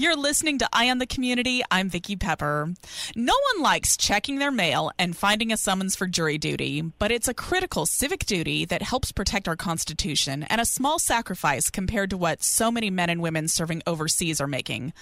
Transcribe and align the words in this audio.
You're 0.00 0.16
listening 0.16 0.56
to 0.60 0.68
Eye 0.72 0.88
on 0.88 0.96
the 0.96 1.06
Community. 1.06 1.60
I'm 1.70 1.90
Vicki 1.90 2.16
Pepper. 2.16 2.72
No 3.14 3.34
one 3.52 3.62
likes 3.62 3.98
checking 3.98 4.38
their 4.38 4.50
mail 4.50 4.90
and 4.98 5.14
finding 5.14 5.52
a 5.52 5.58
summons 5.58 5.94
for 5.94 6.06
jury 6.06 6.38
duty, 6.38 6.80
but 6.80 7.12
it's 7.12 7.28
a 7.28 7.34
critical 7.34 7.84
civic 7.84 8.24
duty 8.24 8.64
that 8.64 8.80
helps 8.80 9.12
protect 9.12 9.46
our 9.46 9.56
Constitution 9.56 10.44
and 10.44 10.58
a 10.58 10.64
small 10.64 10.98
sacrifice 10.98 11.68
compared 11.68 12.08
to 12.08 12.16
what 12.16 12.42
so 12.42 12.70
many 12.70 12.88
men 12.88 13.10
and 13.10 13.20
women 13.20 13.46
serving 13.46 13.82
overseas 13.86 14.40
are 14.40 14.46
making. 14.46 14.94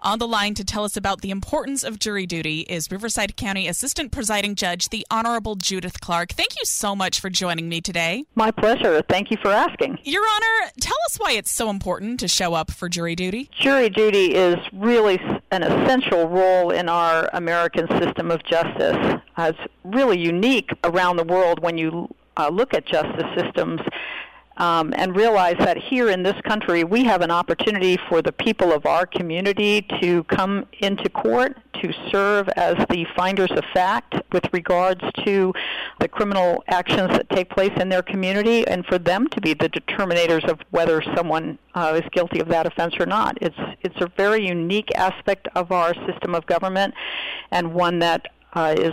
On 0.00 0.18
the 0.18 0.26
line 0.26 0.54
to 0.54 0.64
tell 0.64 0.84
us 0.84 0.96
about 0.96 1.20
the 1.20 1.30
importance 1.30 1.84
of 1.84 1.98
jury 1.98 2.24
duty 2.24 2.60
is 2.60 2.90
Riverside 2.90 3.36
County 3.36 3.68
Assistant 3.68 4.10
Presiding 4.10 4.54
Judge, 4.54 4.88
the 4.88 5.06
Honorable 5.10 5.56
Judith 5.56 6.00
Clark. 6.00 6.32
Thank 6.32 6.58
you 6.58 6.64
so 6.64 6.96
much 6.96 7.20
for 7.20 7.28
joining 7.28 7.68
me 7.68 7.82
today. 7.82 8.24
My 8.34 8.50
pleasure. 8.52 9.02
Thank 9.06 9.30
you 9.30 9.36
for 9.42 9.52
asking. 9.52 9.98
Your 10.04 10.22
Honor, 10.22 10.70
tell 10.80 10.96
us 11.08 11.18
why 11.18 11.32
it's 11.32 11.50
so 11.50 11.68
important 11.68 12.20
to 12.20 12.28
show 12.28 12.54
up 12.54 12.70
for 12.70 12.88
jury 12.88 13.14
duty. 13.14 13.50
Jury 13.60 13.90
duty 13.90 14.34
is 14.34 14.45
really 14.72 15.18
an 15.50 15.62
essential 15.62 16.28
role 16.28 16.70
in 16.70 16.88
our 16.88 17.28
American 17.32 17.88
system 18.00 18.30
of 18.30 18.44
justice. 18.44 19.20
Uh, 19.36 19.52
it's 19.54 19.72
really 19.84 20.18
unique 20.18 20.70
around 20.84 21.16
the 21.16 21.24
world 21.24 21.60
when 21.60 21.78
you 21.78 22.08
uh, 22.36 22.48
look 22.48 22.74
at 22.74 22.86
justice 22.86 23.26
systems 23.36 23.80
um, 24.56 24.94
and 24.96 25.16
realize 25.16 25.56
that 25.58 25.76
here 25.76 26.08
in 26.10 26.22
this 26.22 26.40
country 26.42 26.84
we 26.84 27.04
have 27.04 27.22
an 27.22 27.30
opportunity 27.30 27.98
for 28.08 28.22
the 28.22 28.32
people 28.32 28.72
of 28.72 28.86
our 28.86 29.06
community 29.06 29.82
to 30.00 30.24
come 30.24 30.66
into 30.80 31.08
court 31.10 31.56
to 31.86 32.10
serve 32.10 32.48
as 32.56 32.74
the 32.90 33.06
finders 33.16 33.50
of 33.52 33.64
fact 33.72 34.14
with 34.32 34.44
regards 34.52 35.02
to 35.24 35.52
the 36.00 36.08
criminal 36.08 36.62
actions 36.68 37.10
that 37.10 37.28
take 37.30 37.50
place 37.50 37.72
in 37.80 37.88
their 37.88 38.02
community 38.02 38.66
and 38.66 38.84
for 38.86 38.98
them 38.98 39.26
to 39.28 39.40
be 39.40 39.54
the 39.54 39.68
determinators 39.68 40.44
of 40.44 40.60
whether 40.70 41.02
someone 41.14 41.58
uh, 41.74 42.00
is 42.02 42.08
guilty 42.12 42.40
of 42.40 42.48
that 42.48 42.66
offense 42.66 42.94
or 42.98 43.06
not. 43.06 43.38
It's, 43.40 43.58
it's 43.82 44.00
a 44.00 44.10
very 44.16 44.46
unique 44.46 44.90
aspect 44.96 45.48
of 45.54 45.72
our 45.72 45.94
system 46.06 46.34
of 46.34 46.46
government 46.46 46.94
and 47.50 47.74
one 47.74 47.98
that 48.00 48.26
uh, 48.54 48.74
is 48.78 48.92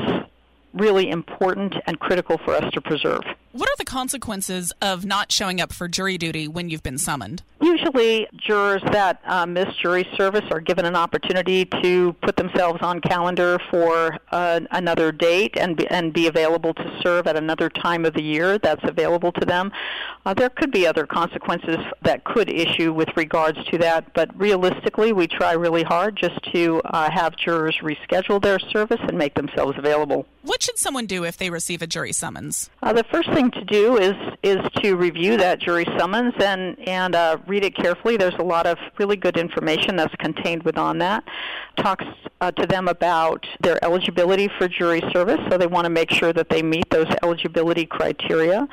really 0.73 1.09
important 1.09 1.75
and 1.85 1.99
critical 1.99 2.37
for 2.39 2.55
us 2.55 2.71
to 2.73 2.81
preserve. 2.81 3.23
What 3.53 3.69
are 3.69 3.75
the 3.77 3.85
consequences 3.85 4.73
of 4.81 5.05
not 5.05 5.31
showing 5.31 5.61
up 5.61 5.71
for 5.71 5.87
jury 5.87 6.17
duty 6.17 6.47
when 6.47 6.71
you've 6.71 6.81
been 6.81 6.97
summoned? 6.97 7.43
Usually, 7.61 8.27
jurors 8.35 8.81
that 8.91 9.21
uh, 9.25 9.45
miss 9.45 9.73
jury 9.75 10.07
service 10.17 10.43
are 10.49 10.59
given 10.59 10.85
an 10.85 10.95
opportunity 10.95 11.65
to 11.83 12.13
put 12.23 12.35
themselves 12.35 12.79
on 12.81 12.99
calendar 12.99 13.59
for 13.69 14.17
uh, 14.31 14.61
another 14.71 15.11
date 15.11 15.55
and 15.55 15.77
be, 15.77 15.87
and 15.89 16.11
be 16.11 16.25
available 16.25 16.73
to 16.73 16.99
serve 17.03 17.27
at 17.27 17.37
another 17.37 17.69
time 17.69 18.05
of 18.05 18.15
the 18.15 18.23
year 18.23 18.57
that's 18.57 18.83
available 18.83 19.31
to 19.33 19.45
them. 19.45 19.71
Uh, 20.25 20.33
there 20.33 20.49
could 20.49 20.71
be 20.71 20.87
other 20.87 21.05
consequences 21.05 21.77
that 22.01 22.23
could 22.23 22.49
issue 22.49 22.91
with 22.91 23.09
regards 23.15 23.63
to 23.65 23.77
that, 23.77 24.11
but 24.15 24.35
realistically, 24.35 25.13
we 25.13 25.27
try 25.27 25.53
really 25.53 25.83
hard 25.83 26.15
just 26.15 26.41
to 26.51 26.81
uh, 26.85 27.11
have 27.11 27.35
jurors 27.37 27.77
reschedule 27.83 28.41
their 28.41 28.57
service 28.57 28.99
and 29.03 29.15
make 29.15 29.35
themselves 29.35 29.77
available. 29.77 30.25
What 30.41 30.59
should 30.63 30.77
someone 30.77 31.05
do 31.05 31.25
if 31.25 31.35
they 31.37 31.49
receive 31.49 31.81
a 31.81 31.87
jury 31.87 32.13
summons? 32.13 32.69
Uh, 32.81 32.93
the 32.93 33.03
first 33.03 33.29
thing 33.33 33.51
to 33.51 33.65
do 33.65 33.97
is 33.97 34.15
is 34.43 34.59
to 34.81 34.95
review 34.95 35.37
that 35.37 35.59
jury 35.59 35.85
summons 35.97 36.33
and 36.39 36.79
and 36.87 37.15
uh, 37.15 37.37
read 37.47 37.63
it 37.65 37.75
carefully. 37.75 38.15
There's 38.17 38.35
a 38.35 38.43
lot 38.43 38.65
of 38.65 38.77
really 38.97 39.17
good 39.17 39.37
information 39.37 39.95
that's 39.97 40.15
contained 40.15 40.63
within 40.63 40.99
that. 40.99 41.23
Talks 41.77 42.05
uh, 42.39 42.51
to 42.51 42.65
them 42.65 42.87
about 42.87 43.45
their 43.61 43.83
eligibility 43.83 44.49
for 44.57 44.67
jury 44.67 45.01
service, 45.11 45.39
so 45.49 45.57
they 45.57 45.67
want 45.67 45.85
to 45.85 45.89
make 45.89 46.11
sure 46.11 46.31
that 46.33 46.49
they 46.49 46.61
meet 46.61 46.89
those 46.89 47.07
eligibility 47.21 47.85
criteria. 47.85 48.67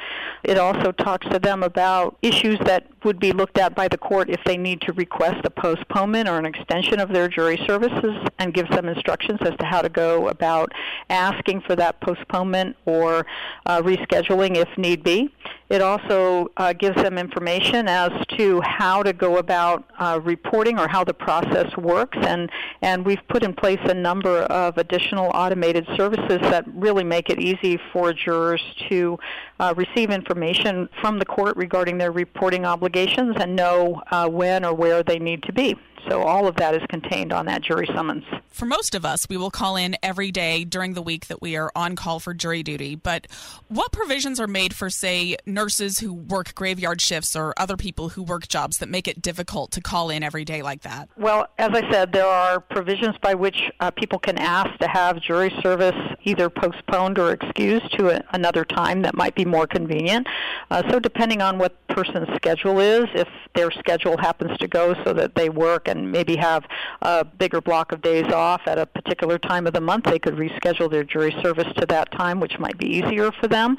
It 0.44 0.58
also 0.58 0.92
talks 0.92 1.28
to 1.28 1.38
them 1.38 1.62
about 1.62 2.16
issues 2.22 2.58
that 2.66 2.86
would 3.04 3.18
be 3.18 3.32
looked 3.32 3.58
at 3.58 3.74
by 3.74 3.88
the 3.88 3.98
court 3.98 4.28
if 4.30 4.40
they 4.44 4.56
need 4.56 4.80
to 4.82 4.92
request 4.92 5.44
a 5.44 5.50
postponement 5.50 6.28
or 6.28 6.38
an 6.38 6.46
extension 6.46 7.00
of 7.00 7.10
their 7.10 7.28
jury 7.28 7.60
services 7.66 8.16
and 8.38 8.54
give 8.54 8.66
some 8.74 8.88
instructions 8.88 9.38
as 9.42 9.56
to 9.58 9.64
how 9.64 9.80
to 9.80 9.88
go 9.88 10.28
about 10.28 10.72
asking 11.08 11.60
for 11.62 11.76
that 11.76 12.00
postponement 12.00 12.76
or 12.86 13.26
uh, 13.66 13.80
rescheduling 13.82 14.56
if 14.56 14.68
need 14.76 15.02
be. 15.02 15.32
It 15.70 15.82
also 15.82 16.48
uh, 16.56 16.72
gives 16.72 17.00
them 17.00 17.16
information 17.16 17.86
as 17.86 18.10
to 18.36 18.60
how 18.60 19.04
to 19.04 19.12
go 19.12 19.38
about 19.38 19.88
uh, 20.00 20.18
reporting 20.22 20.80
or 20.80 20.88
how 20.88 21.04
the 21.04 21.14
process 21.14 21.74
works, 21.76 22.18
and, 22.20 22.50
and 22.82 23.06
we've 23.06 23.22
put 23.28 23.44
in 23.44 23.54
place 23.54 23.78
a 23.84 23.94
number 23.94 24.40
of 24.40 24.78
additional 24.78 25.30
automated 25.32 25.86
services 25.96 26.38
that 26.42 26.64
really 26.74 27.04
make 27.04 27.30
it 27.30 27.38
easy 27.38 27.78
for 27.92 28.12
jurors 28.12 28.62
to 28.88 29.16
uh, 29.60 29.72
receive 29.76 30.10
information 30.10 30.88
from 31.00 31.20
the 31.20 31.24
court 31.24 31.56
regarding 31.56 31.98
their 31.98 32.10
reporting 32.10 32.64
obligations 32.64 33.36
and 33.38 33.54
know 33.54 34.02
uh, 34.10 34.28
when 34.28 34.64
or 34.64 34.74
where 34.74 35.04
they 35.04 35.20
need 35.20 35.40
to 35.44 35.52
be. 35.52 35.76
So 36.08 36.22
all 36.22 36.46
of 36.46 36.56
that 36.56 36.74
is 36.74 36.82
contained 36.88 37.32
on 37.32 37.46
that 37.46 37.62
jury 37.62 37.88
summons. 37.94 38.24
For 38.48 38.66
most 38.66 38.94
of 38.94 39.04
us, 39.04 39.26
we 39.28 39.36
will 39.36 39.50
call 39.50 39.76
in 39.76 39.96
every 40.02 40.30
day 40.30 40.64
during 40.64 40.94
the 40.94 41.02
week 41.02 41.28
that 41.28 41.40
we 41.40 41.56
are 41.56 41.70
on 41.74 41.96
call 41.96 42.20
for 42.20 42.34
jury 42.34 42.62
duty. 42.62 42.94
But 42.94 43.26
what 43.68 43.92
provisions 43.92 44.40
are 44.40 44.46
made 44.46 44.74
for, 44.74 44.90
say, 44.90 45.36
nurses 45.46 46.00
who 46.00 46.12
work 46.12 46.54
graveyard 46.54 47.00
shifts 47.00 47.36
or 47.36 47.54
other 47.56 47.76
people 47.76 48.10
who 48.10 48.22
work 48.22 48.48
jobs 48.48 48.78
that 48.78 48.88
make 48.88 49.06
it 49.06 49.22
difficult 49.22 49.70
to 49.72 49.80
call 49.80 50.10
in 50.10 50.22
every 50.22 50.44
day 50.44 50.62
like 50.62 50.82
that? 50.82 51.08
Well, 51.16 51.46
as 51.58 51.70
I 51.72 51.90
said, 51.90 52.12
there 52.12 52.26
are 52.26 52.60
provisions 52.60 53.16
by 53.22 53.34
which 53.34 53.70
uh, 53.80 53.90
people 53.92 54.18
can 54.18 54.36
ask 54.38 54.78
to 54.80 54.88
have 54.88 55.20
jury 55.20 55.54
service 55.62 55.96
either 56.24 56.50
postponed 56.50 57.18
or 57.18 57.32
excused 57.32 57.96
to 57.98 58.10
a, 58.10 58.24
another 58.32 58.64
time 58.64 59.02
that 59.02 59.14
might 59.14 59.34
be 59.34 59.44
more 59.44 59.66
convenient. 59.66 60.26
Uh, 60.70 60.82
so 60.90 60.98
depending 60.98 61.40
on 61.40 61.58
what 61.58 61.74
person's 61.88 62.28
schedule 62.36 62.78
is, 62.80 63.06
if 63.14 63.28
their 63.54 63.70
schedule 63.70 64.16
happens 64.18 64.56
to 64.58 64.68
go 64.68 64.94
so 65.04 65.12
that 65.12 65.34
they 65.34 65.48
work 65.48 65.88
and 65.90 66.10
maybe 66.10 66.36
have 66.36 66.64
a 67.02 67.24
bigger 67.24 67.60
block 67.60 67.92
of 67.92 68.02
days 68.02 68.26
off 68.32 68.62
at 68.66 68.78
a 68.78 68.86
particular 68.86 69.38
time 69.38 69.66
of 69.66 69.72
the 69.72 69.80
month, 69.80 70.04
they 70.04 70.18
could 70.18 70.34
reschedule 70.34 70.90
their 70.90 71.04
jury 71.04 71.34
service 71.42 71.68
to 71.76 71.86
that 71.86 72.10
time, 72.12 72.40
which 72.40 72.58
might 72.58 72.78
be 72.78 72.86
easier 72.86 73.30
for 73.32 73.48
them. 73.48 73.76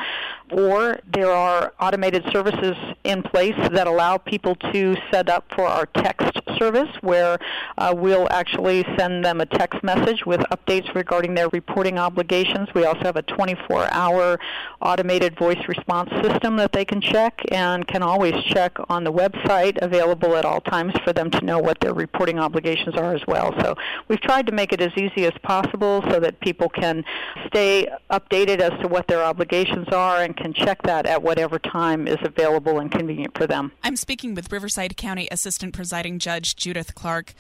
Or 0.52 1.00
there 1.14 1.32
are 1.32 1.74
automated 1.80 2.24
services 2.32 2.76
in 3.04 3.24
place 3.24 3.56
that 3.72 3.88
allow 3.88 4.18
people 4.18 4.56
to 4.74 4.96
set 5.12 5.30
up 5.30 5.46
for 5.56 5.66
our 5.66 5.86
text 5.86 6.40
service 6.58 6.90
where 7.02 7.40
uh, 7.78 7.94
we'll 7.96 8.28
actually 8.32 8.86
send 8.98 9.26
them 9.26 9.42
a 9.42 9.46
text 9.46 9.82
message 9.84 10.26
with 10.26 10.42
updates 10.52 10.94
regarding 10.94 11.34
their 11.34 11.50
reporting 11.50 11.98
obligations. 11.98 12.70
We 12.74 12.86
also 12.86 13.02
have 13.02 13.16
a 13.16 13.24
24 13.24 13.92
hour 13.92 14.40
automated 14.82 15.38
voice 15.38 15.62
response 15.68 16.10
system 16.22 16.58
that 16.58 16.72
they 16.72 16.86
can 16.86 17.02
check 17.02 17.42
and 17.52 17.88
can 17.88 18.04
always 18.04 18.36
check 18.44 18.78
on 18.90 19.04
the 19.04 19.12
website 19.12 19.78
available 19.82 20.36
at 20.36 20.46
all 20.46 20.62
times 20.62 20.94
for 21.04 21.14
them 21.14 21.32
to 21.32 21.46
know 21.46 21.60
what 21.60 21.80
their 21.80 21.94
reporting 22.02 22.40
obligations 22.40 22.96
are 22.96 23.14
as 23.16 23.22
well. 23.28 23.54
So 23.62 23.76
we've 24.08 24.20
tried 24.20 24.46
to 24.48 24.52
make 24.52 24.74
it 24.74 24.82
as 24.82 24.92
easy 24.98 25.26
as 25.26 25.34
possible 25.44 26.04
so 26.10 26.20
that 26.20 26.40
people 26.42 26.68
can 26.68 27.06
stay 27.48 27.88
updated 28.10 28.60
as 28.60 28.78
to 28.82 28.88
what 28.88 29.08
their 29.08 29.24
obligations 29.24 29.88
are 29.90 30.22
and 30.22 30.36
can 30.36 30.54
check 30.54 30.82
that 30.84 31.06
at 31.06 31.22
whatever 31.24 31.60
time 31.60 32.08
is 32.08 32.18
available 32.24 32.80
and 32.80 32.92
convenient 32.92 33.38
for 33.38 33.48
them. 33.48 33.72
I'm 33.84 33.96
speaking 33.96 34.36
with 34.36 34.52
Riverside 34.52 34.98
County 34.98 35.28
Assistant 35.32 35.74
Presiding 35.74 36.20
Judge 36.20 36.56
Judith 36.56 36.96
Clark. 36.96 37.34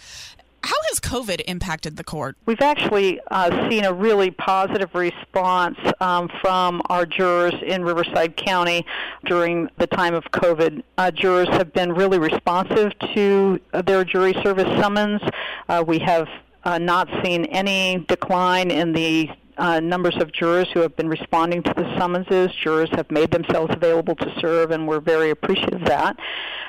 How 0.64 0.76
has 0.90 1.00
COVID 1.00 1.42
impacted 1.48 1.98
the 1.98 2.04
court? 2.04 2.38
We've 2.46 2.62
actually 2.62 3.20
uh, 3.32 3.70
seen 3.70 3.84
a 3.84 3.92
really 3.92 4.30
positive 4.30 4.94
response 4.94 5.78
um, 6.00 6.30
from 6.40 6.82
our 6.86 7.06
jurors 7.06 7.56
in 7.66 7.84
Riverside 7.84 8.38
County 8.38 8.86
during 9.26 9.70
the 9.78 9.88
time 9.88 10.14
of 10.14 10.24
COVID. 10.26 10.84
Uh, 10.98 11.10
jurors 11.12 11.50
have 11.50 11.74
been 11.74 11.94
really 11.94 12.20
responsive 12.20 12.92
to 13.16 13.60
their 13.86 14.04
jury 14.04 14.34
service 14.44 14.68
summons. 14.80 15.22
Uh, 15.68 15.84
we 15.86 15.98
have 16.00 16.28
uh, 16.64 16.78
not 16.78 17.10
seen 17.24 17.46
any 17.46 18.06
decline 18.08 18.70
in 18.70 18.94
the 18.94 19.30
uh, 19.62 19.80
numbers 19.80 20.16
of 20.18 20.32
jurors 20.32 20.68
who 20.74 20.80
have 20.80 20.96
been 20.96 21.08
responding 21.08 21.62
to 21.62 21.74
the 21.76 21.98
summonses. 21.98 22.52
Jurors 22.56 22.90
have 22.94 23.10
made 23.12 23.32
themselves 23.32 23.72
available 23.74 24.16
to 24.16 24.34
serve, 24.42 24.72
and 24.72 24.88
we're 24.88 25.00
very 25.00 25.30
appreciative 25.30 25.82
of 25.82 25.88
that. 25.88 26.18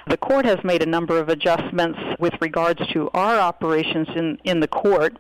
The 0.07 0.19
court 0.19 0.45
has 0.45 0.63
made 0.63 0.83
a 0.83 0.87
number 0.87 1.19
of 1.19 1.29
adjustments 1.29 1.99
with 2.19 2.35
regards 2.41 2.87
to 2.93 3.09
our 3.15 3.39
operations 3.39 4.09
in, 4.15 4.39
in 4.45 4.61
the 4.61 4.69
court 4.69 5.19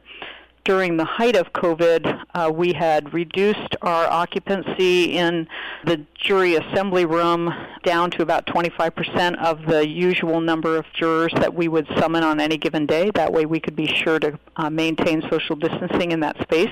during 0.65 0.97
the 0.97 1.05
height 1.05 1.37
of 1.37 1.53
COVID, 1.53 2.25
uh, 2.35 2.51
we 2.55 2.73
had 2.73 3.13
reduced 3.13 3.75
our 3.83 4.07
occupancy 4.07 5.17
in 5.17 5.49
the 5.85 6.05
jury 6.15 6.55
assembly 6.55 7.05
room 7.05 7.53
down 7.83 8.11
to 8.13 8.23
about 8.23 8.47
25% 8.47 9.43
of 9.43 9.67
the 9.67 9.87
usual 9.87 10.41
number 10.41 10.77
of 10.77 10.85
jurors 10.95 11.33
that 11.37 11.53
we 11.53 11.67
would 11.67 11.87
summon 11.99 12.23
on 12.23 12.41
any 12.41 12.57
given 12.57 12.87
day. 12.87 13.11
That 13.15 13.33
way, 13.33 13.45
we 13.45 13.59
could 13.59 13.75
be 13.75 13.89
sure 13.89 14.21
to 14.21 14.39
uh, 14.57 14.71
maintain 14.71 15.23
social 15.29 15.57
distancing 15.57 16.13
in 16.13 16.21
that 16.21 16.41
space. 16.43 16.71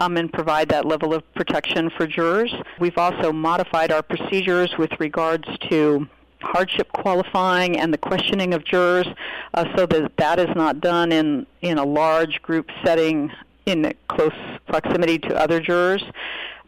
Um, 0.00 0.16
and 0.16 0.32
provide 0.32 0.70
that 0.70 0.86
level 0.86 1.12
of 1.12 1.22
protection 1.34 1.90
for 1.90 2.06
jurors. 2.06 2.50
We've 2.78 2.96
also 2.96 3.32
modified 3.32 3.92
our 3.92 4.02
procedures 4.02 4.70
with 4.78 4.90
regards 4.98 5.46
to 5.68 6.08
hardship 6.40 6.90
qualifying 6.92 7.78
and 7.78 7.92
the 7.92 7.98
questioning 7.98 8.54
of 8.54 8.64
jurors 8.64 9.06
uh, 9.54 9.64
so 9.76 9.86
that 9.86 10.16
that 10.16 10.38
is 10.40 10.48
not 10.56 10.80
done 10.80 11.12
in, 11.12 11.46
in 11.60 11.78
a 11.78 11.84
large 11.84 12.40
group 12.42 12.70
setting 12.84 13.30
in 13.66 13.92
close 14.08 14.32
proximity 14.66 15.18
to 15.18 15.36
other 15.36 15.60
jurors. 15.60 16.02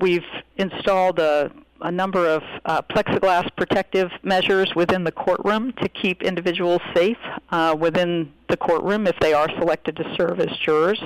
We've 0.00 0.26
installed 0.56 1.18
a, 1.18 1.50
a 1.80 1.90
number 1.90 2.26
of 2.26 2.42
uh, 2.64 2.82
plexiglass 2.82 3.48
protective 3.56 4.10
measures 4.22 4.74
within 4.74 5.04
the 5.04 5.12
courtroom 5.12 5.72
to 5.80 5.88
keep 5.88 6.22
individuals 6.22 6.82
safe 6.94 7.18
uh, 7.50 7.74
within 7.78 8.32
the 8.48 8.56
courtroom 8.56 9.06
if 9.06 9.18
they 9.20 9.32
are 9.32 9.48
selected 9.58 9.96
to 9.96 10.14
serve 10.16 10.38
as 10.40 10.56
jurors. 10.58 11.02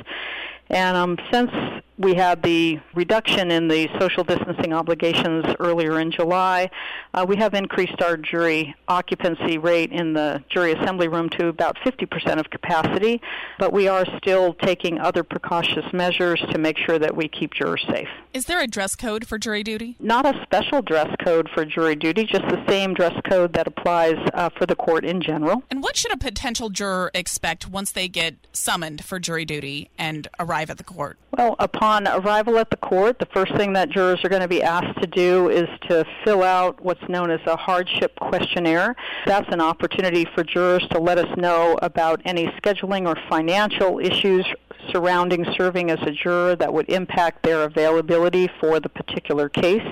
And 0.68 0.96
um, 0.96 1.18
since 1.30 1.50
we 1.98 2.14
had 2.14 2.42
the 2.42 2.78
reduction 2.94 3.50
in 3.50 3.68
the 3.68 3.88
social 3.98 4.24
distancing 4.24 4.72
obligations 4.72 5.44
earlier 5.60 6.00
in 6.00 6.10
July, 6.10 6.70
uh, 7.14 7.24
we 7.26 7.36
have 7.36 7.54
increased 7.54 8.00
our 8.02 8.16
jury 8.16 8.74
occupancy 8.88 9.58
rate 9.58 9.92
in 9.92 10.12
the 10.12 10.42
jury 10.48 10.72
assembly 10.72 11.08
room 11.08 11.28
to 11.30 11.48
about 11.48 11.76
50% 11.84 12.38
of 12.38 12.50
capacity, 12.50 13.20
but 13.58 13.72
we 13.72 13.88
are 13.88 14.04
still 14.18 14.54
taking 14.54 14.98
other 14.98 15.22
precautious 15.22 15.84
measures 15.92 16.40
to 16.50 16.58
make 16.58 16.76
sure 16.76 16.98
that 16.98 17.16
we 17.16 17.28
keep 17.28 17.54
jurors 17.54 17.84
safe. 17.88 18.08
Is 18.34 18.44
there 18.44 18.60
a 18.60 18.66
dress 18.66 18.94
code 18.94 19.26
for 19.26 19.38
jury 19.38 19.62
duty? 19.62 19.96
Not 19.98 20.26
a 20.26 20.42
special 20.42 20.82
dress 20.82 21.14
code 21.24 21.48
for 21.54 21.64
jury 21.64 21.96
duty, 21.96 22.24
just 22.24 22.44
the 22.48 22.62
same 22.68 22.92
dress 22.92 23.18
code 23.24 23.54
that 23.54 23.66
applies 23.66 24.16
uh, 24.34 24.50
for 24.50 24.66
the 24.66 24.76
court 24.76 25.04
in 25.04 25.22
general. 25.22 25.62
And 25.70 25.82
what 25.82 25.96
should 25.96 26.12
a 26.12 26.18
potential 26.18 26.68
juror 26.68 27.10
expect 27.14 27.68
once 27.68 27.92
they 27.92 28.08
get 28.08 28.34
summoned 28.52 29.04
for 29.04 29.18
jury 29.18 29.46
duty 29.46 29.90
and 29.96 30.28
arrive 30.38 30.68
at 30.68 30.76
the 30.76 30.84
court? 30.84 31.18
Well, 31.36 31.56
upon 31.86 32.08
arrival 32.08 32.58
at 32.58 32.68
the 32.70 32.76
court, 32.76 33.16
the 33.20 33.26
first 33.26 33.54
thing 33.54 33.72
that 33.72 33.88
jurors 33.88 34.18
are 34.24 34.28
going 34.28 34.42
to 34.42 34.48
be 34.48 34.60
asked 34.60 35.00
to 35.00 35.06
do 35.06 35.48
is 35.48 35.68
to 35.82 36.04
fill 36.24 36.42
out 36.42 36.82
what's 36.84 37.08
known 37.08 37.30
as 37.30 37.38
a 37.46 37.56
hardship 37.56 38.12
questionnaire. 38.18 38.96
That's 39.24 39.48
an 39.52 39.60
opportunity 39.60 40.26
for 40.34 40.42
jurors 40.42 40.84
to 40.90 40.98
let 40.98 41.16
us 41.16 41.36
know 41.36 41.78
about 41.82 42.20
any 42.24 42.48
scheduling 42.60 43.06
or 43.06 43.16
financial 43.30 44.00
issues 44.00 44.44
surrounding 44.90 45.46
serving 45.56 45.90
as 45.90 46.00
a 46.02 46.10
juror 46.10 46.56
that 46.56 46.72
would 46.72 46.88
impact 46.88 47.44
their 47.44 47.62
availability 47.62 48.48
for 48.60 48.80
the 48.80 48.88
particular 48.88 49.48
case. 49.48 49.86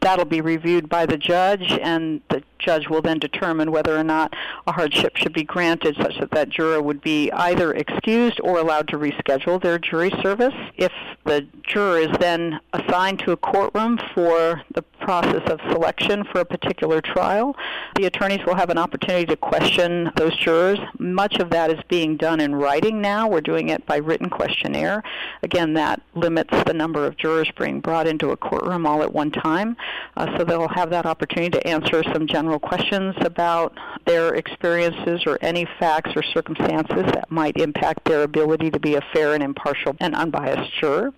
That'll 0.00 0.24
be 0.24 0.40
reviewed 0.40 0.88
by 0.88 1.06
the 1.06 1.16
judge, 1.16 1.70
and 1.70 2.20
the 2.30 2.42
judge 2.58 2.88
will 2.88 3.02
then 3.02 3.18
determine 3.18 3.70
whether 3.72 3.96
or 3.96 4.04
not 4.04 4.34
a 4.66 4.72
hardship 4.72 5.16
should 5.16 5.32
be 5.32 5.44
granted 5.44 5.96
such 5.96 6.18
that 6.18 6.30
that 6.30 6.48
juror 6.48 6.82
would 6.82 7.00
be 7.00 7.30
either 7.32 7.72
excused 7.72 8.40
or 8.42 8.58
allowed 8.58 8.88
to 8.88 8.98
reschedule 8.98 9.60
their 9.60 9.78
jury 9.78 10.10
service. 10.22 10.54
If 10.76 10.92
the 11.24 11.46
juror 11.62 11.98
is 11.98 12.16
then 12.18 12.60
assigned 12.72 13.20
to 13.20 13.32
a 13.32 13.36
courtroom 13.36 13.98
for 14.14 14.62
the 14.74 14.82
process 15.00 15.42
of 15.50 15.60
selection 15.70 16.24
for 16.24 16.40
a 16.40 16.44
particular 16.44 17.00
trial, 17.00 17.56
the 17.96 18.06
attorneys 18.06 18.44
will 18.46 18.54
have 18.54 18.70
an 18.70 18.78
opportunity 18.78 19.26
to 19.26 19.36
question 19.36 20.10
those 20.16 20.36
jurors. 20.36 20.78
Much 20.98 21.36
of 21.36 21.50
that 21.50 21.70
is 21.70 21.78
being 21.88 22.16
done 22.16 22.40
in 22.40 22.54
writing 22.54 23.00
now. 23.00 23.28
We're 23.28 23.40
doing 23.40 23.68
it 23.68 23.84
by 23.86 23.96
written 23.96 24.30
questionnaire. 24.30 25.02
Again, 25.42 25.74
that 25.74 26.00
limits 26.14 26.54
the 26.64 26.74
number 26.74 27.04
of 27.06 27.16
jurors 27.16 27.50
being 27.58 27.80
brought 27.80 28.06
into 28.06 28.30
a 28.30 28.36
courtroom 28.36 28.86
all 28.86 29.02
at 29.02 29.12
one 29.12 29.30
time. 29.30 29.76
Uh, 30.16 30.36
so 30.36 30.44
they'll 30.44 30.68
have 30.68 30.90
that 30.90 31.06
opportunity 31.06 31.50
to 31.50 31.66
answer 31.66 32.02
some 32.12 32.26
general 32.26 32.47
questions 32.56 33.16
about 33.22 33.76
their 34.06 34.34
experiences 34.34 35.22
or 35.26 35.38
any 35.40 35.66
facts 35.80 36.12
or 36.14 36.22
circumstances 36.22 37.04
that 37.06 37.28
might 37.30 37.56
impact 37.56 38.04
their 38.04 38.22
ability 38.22 38.70
to 38.70 38.78
be 38.78 38.94
a 38.94 39.00
fair 39.12 39.34
and 39.34 39.42
impartial 39.42 39.96
and 39.98 40.14
unbiased 40.14 40.72
juror. 40.80 41.12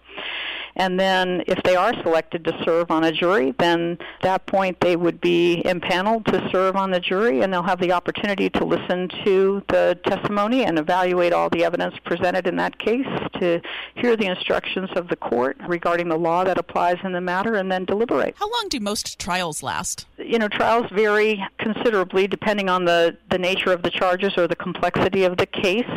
And 0.76 0.98
then 0.98 1.42
if 1.46 1.62
they 1.62 1.76
are 1.76 1.92
selected 2.02 2.44
to 2.44 2.64
serve 2.64 2.90
on 2.90 3.04
a 3.04 3.12
jury, 3.12 3.54
then 3.58 3.98
at 4.00 4.22
that 4.22 4.46
point 4.46 4.80
they 4.80 4.96
would 4.96 5.20
be 5.20 5.62
impaneled 5.64 6.26
to 6.26 6.48
serve 6.50 6.76
on 6.76 6.90
the 6.90 7.00
jury 7.00 7.42
and 7.42 7.52
they'll 7.52 7.62
have 7.62 7.80
the 7.80 7.92
opportunity 7.92 8.50
to 8.50 8.64
listen 8.64 9.08
to 9.24 9.62
the 9.68 9.98
testimony 10.04 10.64
and 10.64 10.78
evaluate 10.78 11.32
all 11.32 11.50
the 11.50 11.64
evidence 11.64 11.94
presented 12.04 12.46
in 12.46 12.56
that 12.56 12.78
case, 12.78 13.06
to 13.38 13.60
hear 13.94 14.16
the 14.16 14.26
instructions 14.26 14.90
of 14.96 15.08
the 15.08 15.16
court 15.16 15.56
regarding 15.66 16.08
the 16.08 16.16
law 16.16 16.44
that 16.44 16.58
applies 16.58 16.98
in 17.04 17.12
the 17.12 17.20
matter 17.20 17.54
and 17.54 17.70
then 17.70 17.84
deliberate. 17.84 18.34
How 18.38 18.50
long 18.50 18.66
do 18.68 18.80
most 18.80 19.18
trials 19.18 19.62
last? 19.62 20.06
You 20.18 20.38
know, 20.38 20.48
trials 20.48 20.86
vary 20.92 21.44
considerably 21.58 22.26
depending 22.26 22.68
on 22.68 22.84
the, 22.84 23.16
the 23.30 23.38
nature 23.38 23.72
of 23.72 23.82
the 23.82 23.90
charges 23.90 24.34
or 24.36 24.46
the 24.46 24.56
complexity 24.56 25.24
of 25.24 25.36
the 25.36 25.46
case. 25.46 25.88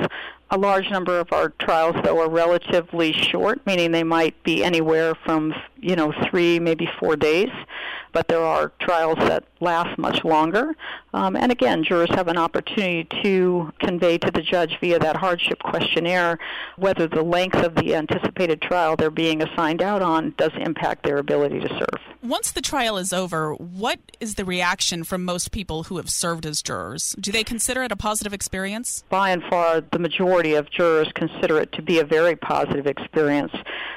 A 0.54 0.58
large 0.58 0.92
number 0.92 1.20
of 1.20 1.34
our 1.34 1.50
trials, 1.50 1.96
though, 2.04 2.22
are 2.22 2.30
relatively 2.30 3.12
short, 3.12 3.66
meaning 3.66 3.92
they 3.92 4.04
might 4.04 4.36
be 4.44 4.64
anywhere 4.64 5.16
from, 5.16 5.52
you 5.80 5.96
know, 5.96 6.14
three, 6.30 6.60
maybe 6.60 6.88
four 7.00 7.16
days. 7.16 7.50
But 8.14 8.30
there 8.30 8.44
are 8.44 8.72
trials 8.80 9.18
that 9.18 9.44
last 9.60 9.98
much 9.98 10.24
longer. 10.24 10.76
Um, 11.14 11.36
and 11.36 11.52
again, 11.52 11.84
jurors 11.84 12.10
have 12.12 12.28
an 12.28 12.38
opportunity 12.38 13.08
to 13.24 13.72
convey 13.80 14.18
to 14.20 14.32
the 14.32 14.42
judge 14.42 14.78
via 14.80 15.00
that 15.00 15.16
hardship 15.16 15.60
questionnaire 15.60 16.38
whether 16.78 17.08
the 17.08 17.24
length 17.24 17.58
of 17.58 17.76
the 17.76 17.96
anticipated 17.96 18.62
trial 18.62 18.96
they're 18.96 19.10
being 19.10 19.42
assigned 19.42 19.82
out 19.82 20.02
on 20.02 20.34
does 20.38 20.52
impact 20.58 21.04
their 21.04 21.18
ability 21.18 21.60
to 21.60 21.70
serve. 21.70 22.02
Once 22.22 22.52
the 22.52 22.62
trial 22.62 22.98
is 22.98 23.12
over, 23.12 23.54
what 23.54 24.00
is 24.20 24.36
the 24.36 24.46
reaction 24.46 25.04
from 25.04 25.26
most 25.26 25.52
people 25.52 25.84
who 25.84 25.98
have 25.98 26.10
served 26.10 26.46
as 26.46 26.62
jurors? 26.62 27.16
Do 27.20 27.32
they 27.32 27.44
consider 27.44 27.84
it 27.84 27.92
a 27.92 27.98
positive 27.98 28.34
experience? 28.34 29.04
By 29.10 29.32
and 29.32 29.44
far, 29.50 29.82
the 29.82 30.00
majority 30.00 30.54
of 30.54 30.70
jurors 30.70 31.12
consider 31.16 31.60
it 31.60 31.72
to 31.74 31.82
be 31.82 32.00
a 32.00 32.06
very 32.06 32.36
positive 32.36 32.88
experience. 32.88 33.52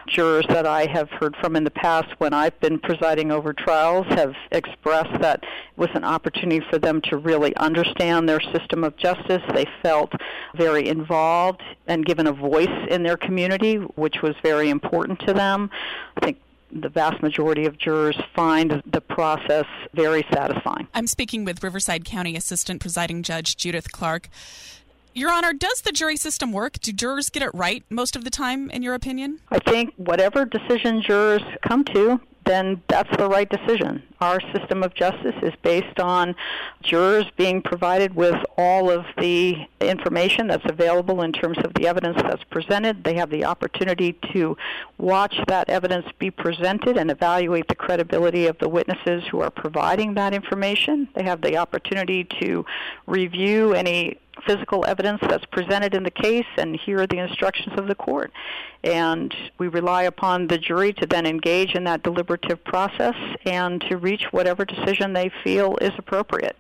Jurors 0.08 0.46
that 0.48 0.66
I 0.66 0.86
have 0.86 1.10
heard 1.10 1.36
from 1.36 1.54
in 1.56 1.64
the 1.64 1.70
past 1.70 2.08
when 2.18 2.32
I've 2.32 2.58
been 2.60 2.78
presiding 2.78 3.30
over 3.30 3.52
trials 3.52 4.05
have 4.08 4.34
expressed 4.52 5.20
that 5.20 5.42
it 5.42 5.48
was 5.76 5.90
an 5.94 6.04
opportunity 6.04 6.64
for 6.70 6.78
them 6.78 7.00
to 7.02 7.16
really 7.16 7.54
understand 7.56 8.28
their 8.28 8.40
system 8.40 8.84
of 8.84 8.96
justice. 8.96 9.42
They 9.54 9.66
felt 9.82 10.12
very 10.54 10.88
involved 10.88 11.62
and 11.86 12.04
given 12.04 12.26
a 12.26 12.32
voice 12.32 12.86
in 12.88 13.02
their 13.02 13.16
community, 13.16 13.76
which 13.76 14.22
was 14.22 14.34
very 14.42 14.70
important 14.70 15.20
to 15.26 15.32
them. 15.32 15.70
I 16.16 16.20
think 16.24 16.38
the 16.72 16.88
vast 16.88 17.22
majority 17.22 17.66
of 17.66 17.78
jurors 17.78 18.16
find 18.34 18.82
the 18.86 19.00
process 19.00 19.66
very 19.94 20.26
satisfying. 20.32 20.88
I'm 20.94 21.06
speaking 21.06 21.44
with 21.44 21.62
Riverside 21.62 22.04
County 22.04 22.36
Assistant 22.36 22.80
Presiding 22.80 23.22
Judge 23.22 23.56
Judith 23.56 23.92
Clark. 23.92 24.28
Your 25.14 25.30
Honor, 25.30 25.54
does 25.54 25.80
the 25.80 25.92
jury 25.92 26.16
system 26.16 26.52
work? 26.52 26.78
Do 26.80 26.92
jurors 26.92 27.30
get 27.30 27.42
it 27.42 27.50
right 27.54 27.82
most 27.88 28.16
of 28.16 28.24
the 28.24 28.30
time, 28.30 28.68
in 28.70 28.82
your 28.82 28.92
opinion? 28.92 29.40
I 29.48 29.58
think 29.60 29.94
whatever 29.96 30.44
decision 30.44 31.00
jurors 31.00 31.40
come 31.66 31.84
to, 31.84 32.20
then 32.46 32.82
that's 32.88 33.14
the 33.16 33.28
right 33.28 33.48
decision. 33.48 34.02
Our 34.20 34.40
system 34.54 34.82
of 34.82 34.94
justice 34.94 35.34
is 35.42 35.52
based 35.62 36.00
on 36.00 36.34
jurors 36.82 37.26
being 37.36 37.60
provided 37.60 38.14
with 38.14 38.36
all 38.56 38.90
of 38.90 39.04
the 39.18 39.56
information 39.80 40.46
that's 40.46 40.64
available 40.64 41.22
in 41.22 41.32
terms 41.32 41.58
of 41.58 41.74
the 41.74 41.86
evidence 41.86 42.16
that's 42.22 42.44
presented. 42.44 43.04
They 43.04 43.14
have 43.14 43.30
the 43.30 43.44
opportunity 43.44 44.14
to 44.32 44.56
watch 44.96 45.36
that 45.48 45.68
evidence 45.68 46.06
be 46.18 46.30
presented 46.30 46.96
and 46.96 47.10
evaluate 47.10 47.68
the 47.68 47.74
credibility 47.74 48.46
of 48.46 48.56
the 48.58 48.68
witnesses 48.68 49.24
who 49.30 49.40
are 49.40 49.50
providing 49.50 50.14
that 50.14 50.32
information. 50.32 51.08
They 51.14 51.24
have 51.24 51.42
the 51.42 51.58
opportunity 51.58 52.24
to 52.40 52.64
review 53.06 53.74
any 53.74 54.18
physical 54.46 54.84
evidence 54.86 55.20
that's 55.22 55.44
presented 55.46 55.94
in 55.94 56.02
the 56.02 56.10
case 56.10 56.46
and 56.56 56.76
here 56.76 57.00
are 57.00 57.06
the 57.06 57.18
instructions 57.18 57.78
of 57.78 57.86
the 57.86 57.94
court. 57.94 58.32
And 58.84 59.34
we 59.58 59.68
rely 59.68 60.04
upon 60.04 60.46
the 60.46 60.58
jury 60.58 60.92
to 60.94 61.06
then 61.06 61.26
engage 61.26 61.74
in 61.74 61.84
that 61.84 62.02
deliberative 62.02 62.62
process 62.64 63.14
and 63.44 63.80
to 63.82 63.96
reach 63.96 64.24
whatever 64.30 64.64
decision 64.64 65.12
they 65.12 65.30
feel 65.42 65.76
is 65.80 65.92
appropriate. 65.98 66.56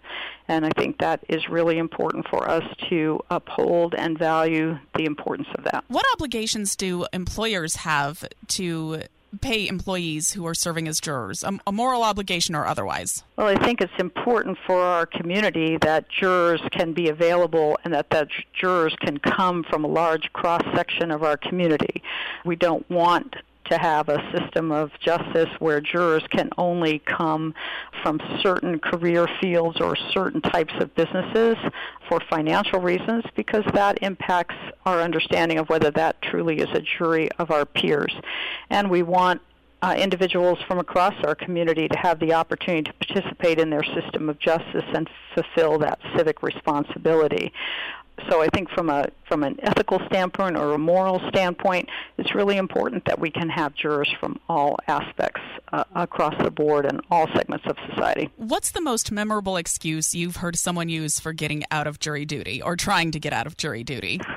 And 0.48 0.64
I 0.64 0.70
think 0.70 0.98
that 0.98 1.20
is 1.28 1.48
really 1.48 1.78
important 1.78 2.26
for 2.28 2.48
us 2.48 2.64
to 2.88 3.20
uphold 3.30 3.94
and 3.96 4.18
value 4.18 4.78
the 4.94 5.04
importance 5.04 5.48
of 5.56 5.64
that. 5.64 5.84
What 5.88 6.04
obligations 6.14 6.76
do 6.76 7.06
employers 7.12 7.76
have 7.76 8.24
to 8.48 9.02
pay 9.40 9.68
employees 9.68 10.32
who 10.32 10.46
are 10.46 10.54
serving 10.54 10.88
as 10.88 11.00
jurors, 11.00 11.42
a, 11.44 11.58
a 11.66 11.72
moral 11.72 12.02
obligation 12.02 12.54
or 12.54 12.66
otherwise? 12.66 13.24
Well, 13.36 13.46
I 13.48 13.56
think 13.64 13.80
it's 13.80 13.92
important 13.98 14.58
for 14.66 14.80
our 14.80 15.06
community 15.06 15.78
that 15.82 16.08
jurors 16.08 16.60
can 16.70 16.92
be 16.92 17.08
available 17.08 17.78
and 17.84 17.92
that 17.94 18.10
that 18.10 18.28
jurors 18.52 18.94
can 19.00 19.18
come 19.18 19.64
from 19.64 19.84
a 19.84 19.88
large 19.88 20.32
cross 20.32 20.62
section 20.74 21.10
of 21.10 21.22
our 21.22 21.36
community. 21.36 22.02
We 22.44 22.56
don't 22.56 22.88
want 22.90 23.36
to 23.70 23.78
have 23.78 24.08
a 24.08 24.22
system 24.32 24.72
of 24.72 24.90
justice 25.00 25.48
where 25.58 25.80
jurors 25.80 26.24
can 26.30 26.50
only 26.58 27.00
come 27.00 27.54
from 28.02 28.20
certain 28.42 28.78
career 28.78 29.28
fields 29.40 29.80
or 29.80 29.96
certain 29.96 30.40
types 30.40 30.74
of 30.80 30.94
businesses 30.94 31.56
for 32.08 32.20
financial 32.30 32.80
reasons 32.80 33.24
because 33.34 33.64
that 33.74 33.98
impacts 34.02 34.54
our 34.84 35.00
understanding 35.00 35.58
of 35.58 35.68
whether 35.68 35.90
that 35.90 36.20
truly 36.22 36.58
is 36.58 36.68
a 36.72 36.80
jury 36.80 37.28
of 37.38 37.50
our 37.50 37.64
peers. 37.64 38.14
And 38.70 38.90
we 38.90 39.02
want 39.02 39.40
uh, 39.82 39.94
individuals 39.98 40.58
from 40.66 40.78
across 40.78 41.14
our 41.24 41.34
community 41.34 41.86
to 41.88 41.98
have 41.98 42.18
the 42.18 42.32
opportunity 42.32 42.90
to 42.90 42.92
participate 42.94 43.58
in 43.58 43.70
their 43.70 43.84
system 43.84 44.28
of 44.28 44.38
justice 44.38 44.84
and 44.94 45.08
fulfill 45.34 45.78
that 45.78 45.98
civic 46.16 46.42
responsibility 46.42 47.52
so 48.30 48.40
I 48.40 48.48
think 48.48 48.70
from 48.70 48.88
a 48.88 49.08
from 49.28 49.42
an 49.42 49.58
ethical 49.62 50.00
standpoint 50.06 50.56
or 50.56 50.72
a 50.72 50.78
moral 50.78 51.20
standpoint, 51.28 51.88
it's 52.16 52.34
really 52.34 52.56
important 52.56 53.04
that 53.06 53.18
we 53.18 53.30
can 53.30 53.48
have 53.48 53.74
jurors 53.74 54.12
from 54.20 54.38
all 54.48 54.78
aspects 54.88 55.40
uh, 55.72 55.84
across 55.94 56.34
the 56.42 56.50
board 56.50 56.86
and 56.86 57.00
all 57.10 57.26
segments 57.34 57.66
of 57.66 57.76
society. 57.90 58.30
What's 58.36 58.70
the 58.70 58.80
most 58.80 59.10
memorable 59.10 59.56
excuse 59.56 60.14
you've 60.14 60.36
heard 60.36 60.56
someone 60.56 60.88
use 60.88 61.20
for 61.20 61.32
getting 61.32 61.64
out 61.70 61.86
of 61.86 61.98
jury 61.98 62.24
duty 62.24 62.62
or 62.62 62.76
trying 62.76 63.10
to 63.10 63.20
get 63.20 63.32
out 63.32 63.46
of 63.46 63.56
jury 63.56 63.84
duty? 63.84 64.20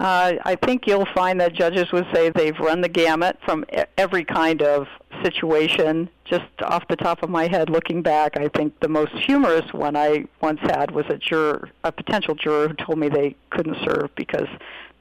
Uh, 0.00 0.32
I 0.46 0.56
think 0.56 0.86
you'll 0.86 1.06
find 1.14 1.38
that 1.42 1.52
judges 1.52 1.92
would 1.92 2.06
say 2.14 2.30
they've 2.30 2.58
run 2.58 2.80
the 2.80 2.88
gamut 2.88 3.36
from 3.44 3.66
every 3.98 4.24
kind 4.24 4.62
of 4.62 4.86
situation. 5.22 6.08
Just 6.24 6.44
off 6.62 6.86
the 6.88 6.96
top 6.96 7.22
of 7.22 7.30
my 7.30 7.48
head, 7.48 7.70
looking 7.70 8.02
back, 8.02 8.36
I 8.36 8.48
think 8.48 8.78
the 8.80 8.88
most 8.88 9.12
humorous 9.12 9.72
one 9.72 9.96
I 9.96 10.26
once 10.40 10.60
had 10.60 10.90
was 10.90 11.06
a 11.08 11.16
juror, 11.16 11.70
a 11.84 11.92
potential 11.92 12.34
juror, 12.34 12.68
who 12.68 12.74
told 12.74 12.98
me 12.98 13.08
they 13.08 13.36
couldn't 13.50 13.76
serve 13.84 14.14
because 14.14 14.48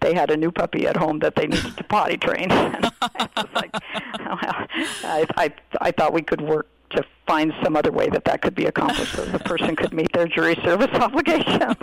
they 0.01 0.13
had 0.13 0.31
a 0.31 0.37
new 0.37 0.51
puppy 0.51 0.87
at 0.87 0.95
home 0.95 1.19
that 1.19 1.35
they 1.35 1.47
needed 1.47 1.75
to 1.77 1.83
potty 1.83 2.17
train. 2.17 2.51
and 2.51 2.91
I 3.01 3.29
was 3.35 3.47
like, 3.53 3.71
oh, 3.73 4.37
well, 4.41 4.67
I, 5.03 5.25
I, 5.37 5.53
I 5.81 5.91
thought 5.91 6.13
we 6.13 6.21
could 6.21 6.41
work 6.41 6.67
to 6.91 7.03
find 7.27 7.53
some 7.63 7.75
other 7.75 7.91
way 7.91 8.09
that 8.09 8.25
that 8.25 8.41
could 8.41 8.55
be 8.55 8.65
accomplished 8.65 9.13
so 9.13 9.23
the 9.25 9.39
person 9.39 9.75
could 9.75 9.93
meet 9.93 10.11
their 10.13 10.27
jury 10.27 10.55
service 10.63 10.87
obligations. 10.93 11.75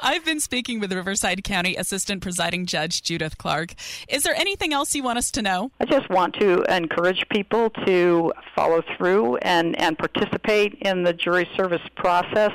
I've 0.00 0.24
been 0.24 0.40
speaking 0.40 0.80
with 0.80 0.92
Riverside 0.92 1.44
County 1.44 1.76
Assistant 1.76 2.22
Presiding 2.22 2.66
Judge 2.66 3.02
Judith 3.02 3.38
Clark. 3.38 3.74
Is 4.08 4.22
there 4.22 4.34
anything 4.34 4.72
else 4.72 4.94
you 4.94 5.02
want 5.02 5.18
us 5.18 5.30
to 5.32 5.42
know? 5.42 5.70
I 5.80 5.84
just 5.84 6.08
want 6.10 6.34
to 6.40 6.62
encourage 6.74 7.24
people 7.30 7.70
to 7.86 8.32
follow 8.54 8.82
through 8.96 9.36
and, 9.36 9.78
and 9.80 9.98
participate 9.98 10.74
in 10.82 11.04
the 11.04 11.12
jury 11.12 11.48
service 11.56 11.82
process. 11.96 12.52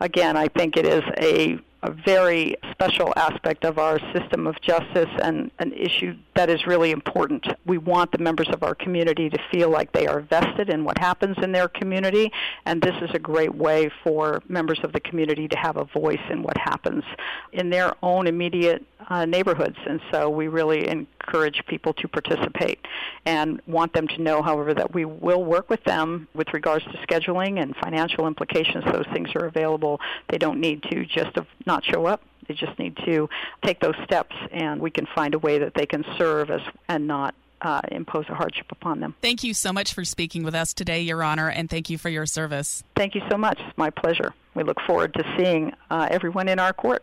Again, 0.00 0.36
I 0.36 0.48
think 0.48 0.76
it 0.76 0.86
is 0.86 1.02
a 1.18 1.58
a 1.84 1.90
very 1.90 2.56
special 2.72 3.12
aspect 3.14 3.64
of 3.64 3.78
our 3.78 4.00
system 4.14 4.46
of 4.46 4.58
justice 4.62 5.10
and 5.22 5.50
an 5.58 5.72
issue 5.74 6.16
that 6.34 6.48
is 6.48 6.66
really 6.66 6.90
important. 6.90 7.46
We 7.66 7.76
want 7.76 8.10
the 8.10 8.18
members 8.18 8.48
of 8.48 8.62
our 8.62 8.74
community 8.74 9.28
to 9.28 9.38
feel 9.52 9.68
like 9.68 9.92
they 9.92 10.06
are 10.06 10.20
vested 10.20 10.70
in 10.70 10.84
what 10.84 10.96
happens 10.98 11.36
in 11.42 11.52
their 11.52 11.68
community, 11.68 12.32
and 12.64 12.80
this 12.80 12.96
is 13.02 13.10
a 13.12 13.18
great 13.18 13.54
way 13.54 13.90
for 14.02 14.42
members 14.48 14.80
of 14.82 14.92
the 14.92 15.00
community 15.00 15.46
to 15.46 15.58
have 15.58 15.76
a 15.76 15.84
voice 15.84 16.24
in 16.30 16.42
what 16.42 16.56
happens 16.56 17.04
in 17.52 17.68
their 17.68 17.94
own 18.02 18.26
immediate 18.26 18.82
uh, 19.10 19.26
neighborhoods. 19.26 19.76
And 19.86 20.00
so 20.10 20.30
we 20.30 20.48
really 20.48 20.88
encourage 21.26 21.64
people 21.66 21.92
to 21.94 22.08
participate 22.08 22.84
and 23.26 23.60
want 23.66 23.92
them 23.92 24.08
to 24.08 24.22
know, 24.22 24.42
however, 24.42 24.74
that 24.74 24.94
we 24.94 25.04
will 25.04 25.44
work 25.44 25.70
with 25.70 25.82
them 25.84 26.28
with 26.34 26.52
regards 26.52 26.84
to 26.84 26.92
scheduling 27.06 27.62
and 27.62 27.74
financial 27.76 28.26
implications. 28.26 28.84
Those 28.84 29.06
things 29.12 29.30
are 29.34 29.46
available. 29.46 30.00
They 30.28 30.38
don't 30.38 30.60
need 30.60 30.82
to 30.84 31.04
just 31.04 31.36
not 31.66 31.84
show 31.84 32.06
up. 32.06 32.22
They 32.48 32.54
just 32.54 32.78
need 32.78 32.96
to 33.06 33.28
take 33.64 33.80
those 33.80 33.94
steps, 34.04 34.36
and 34.52 34.80
we 34.80 34.90
can 34.90 35.06
find 35.14 35.34
a 35.34 35.38
way 35.38 35.58
that 35.58 35.72
they 35.74 35.86
can 35.86 36.04
serve 36.18 36.50
as 36.50 36.60
and 36.88 37.06
not 37.06 37.34
uh, 37.62 37.80
impose 37.90 38.26
a 38.28 38.34
hardship 38.34 38.66
upon 38.70 39.00
them. 39.00 39.14
Thank 39.22 39.42
you 39.42 39.54
so 39.54 39.72
much 39.72 39.94
for 39.94 40.04
speaking 40.04 40.44
with 40.44 40.54
us 40.54 40.74
today, 40.74 41.00
Your 41.00 41.22
Honor, 41.22 41.48
and 41.48 41.70
thank 41.70 41.88
you 41.88 41.96
for 41.96 42.10
your 42.10 42.26
service. 42.26 42.84
Thank 42.96 43.14
you 43.14 43.22
so 43.30 43.38
much. 43.38 43.58
It's 43.66 43.78
my 43.78 43.88
pleasure. 43.88 44.34
We 44.54 44.62
look 44.62 44.76
forward 44.86 45.14
to 45.14 45.24
seeing 45.38 45.72
uh, 45.90 46.08
everyone 46.10 46.48
in 46.48 46.58
our 46.58 46.74
court. 46.74 47.02